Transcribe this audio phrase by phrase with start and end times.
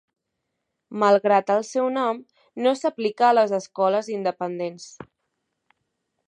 [1.01, 2.21] Malgrat el seu nom,
[2.67, 4.89] no s'aplica a les escoles independents.